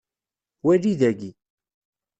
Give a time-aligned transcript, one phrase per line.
[0.63, 1.29] Wali dagi.